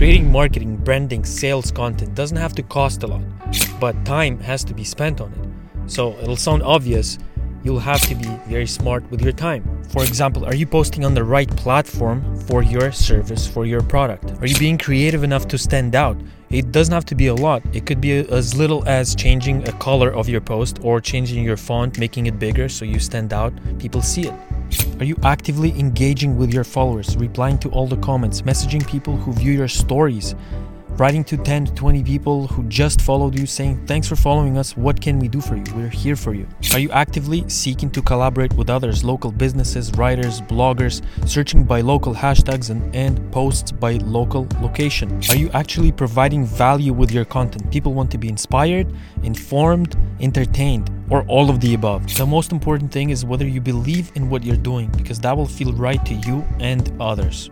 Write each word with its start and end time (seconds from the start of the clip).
Creating 0.00 0.32
marketing, 0.32 0.76
branding, 0.76 1.26
sales 1.26 1.70
content 1.70 2.14
doesn't 2.14 2.38
have 2.38 2.54
to 2.54 2.62
cost 2.62 3.02
a 3.02 3.06
lot, 3.06 3.20
but 3.78 3.92
time 4.06 4.40
has 4.40 4.64
to 4.64 4.72
be 4.72 4.82
spent 4.82 5.20
on 5.20 5.30
it. 5.30 5.90
So 5.90 6.16
it'll 6.20 6.36
sound 6.36 6.62
obvious, 6.62 7.18
you'll 7.62 7.80
have 7.80 8.00
to 8.08 8.14
be 8.14 8.24
very 8.48 8.66
smart 8.66 9.04
with 9.10 9.20
your 9.20 9.32
time. 9.32 9.62
For 9.90 10.02
example, 10.02 10.46
are 10.46 10.54
you 10.54 10.64
posting 10.64 11.04
on 11.04 11.12
the 11.12 11.22
right 11.22 11.54
platform 11.54 12.34
for 12.46 12.62
your 12.62 12.92
service, 12.92 13.46
for 13.46 13.66
your 13.66 13.82
product? 13.82 14.32
Are 14.40 14.46
you 14.46 14.58
being 14.58 14.78
creative 14.78 15.22
enough 15.22 15.46
to 15.48 15.58
stand 15.58 15.94
out? 15.94 16.16
It 16.48 16.72
doesn't 16.72 16.94
have 16.94 17.04
to 17.04 17.14
be 17.14 17.26
a 17.26 17.34
lot. 17.34 17.60
It 17.74 17.84
could 17.84 18.00
be 18.00 18.20
as 18.20 18.56
little 18.56 18.82
as 18.88 19.14
changing 19.14 19.68
a 19.68 19.72
color 19.72 20.08
of 20.14 20.30
your 20.30 20.40
post 20.40 20.78
or 20.80 21.02
changing 21.02 21.44
your 21.44 21.58
font, 21.58 21.98
making 21.98 22.24
it 22.24 22.38
bigger 22.38 22.70
so 22.70 22.86
you 22.86 23.00
stand 23.00 23.34
out, 23.34 23.52
people 23.78 24.00
see 24.00 24.28
it. 24.28 24.34
Are 24.98 25.04
you 25.04 25.16
actively 25.22 25.78
engaging 25.78 26.36
with 26.36 26.52
your 26.52 26.64
followers, 26.64 27.16
replying 27.16 27.58
to 27.58 27.70
all 27.70 27.86
the 27.86 27.96
comments, 27.96 28.42
messaging 28.42 28.86
people 28.86 29.16
who 29.16 29.32
view 29.32 29.52
your 29.52 29.68
stories, 29.68 30.34
writing 30.98 31.24
to 31.24 31.36
10 31.36 31.66
to 31.66 31.74
20 31.74 32.02
people 32.02 32.46
who 32.46 32.62
just 32.64 33.00
followed 33.00 33.38
you 33.38 33.46
saying, 33.46 33.86
Thanks 33.86 34.08
for 34.08 34.16
following 34.16 34.58
us. 34.58 34.76
What 34.76 35.00
can 35.00 35.18
we 35.18 35.28
do 35.28 35.40
for 35.40 35.56
you? 35.56 35.64
We're 35.74 35.88
here 35.88 36.16
for 36.16 36.34
you. 36.34 36.46
Are 36.72 36.78
you 36.78 36.90
actively 36.90 37.48
seeking 37.48 37.90
to 37.90 38.02
collaborate 38.02 38.52
with 38.54 38.70
others, 38.70 39.04
local 39.04 39.32
businesses, 39.32 39.92
writers, 39.92 40.40
bloggers, 40.42 41.02
searching 41.28 41.64
by 41.64 41.80
local 41.80 42.14
hashtags 42.14 42.70
and, 42.70 42.94
and 42.94 43.32
posts 43.32 43.72
by 43.72 43.92
local 43.94 44.46
location? 44.60 45.20
Are 45.30 45.36
you 45.36 45.50
actually 45.50 45.92
providing 45.92 46.44
value 46.44 46.92
with 46.92 47.10
your 47.10 47.24
content? 47.24 47.70
People 47.70 47.94
want 47.94 48.10
to 48.12 48.18
be 48.18 48.28
inspired, 48.28 48.92
informed, 49.22 49.96
entertained, 50.20 50.90
or 51.10 51.22
all 51.24 51.50
of 51.50 51.60
the 51.60 51.74
above. 51.74 52.14
The 52.16 52.26
most 52.26 52.52
important 52.52 52.92
thing 52.92 53.10
is 53.10 53.24
whether 53.24 53.46
you 53.46 53.60
believe 53.60 54.12
in 54.14 54.30
what 54.30 54.44
you're 54.44 54.56
doing 54.56 54.90
because 54.96 55.20
that 55.20 55.36
will 55.36 55.46
feel 55.46 55.72
right 55.72 56.04
to 56.06 56.14
you 56.14 56.46
and 56.60 56.90
others. 57.00 57.50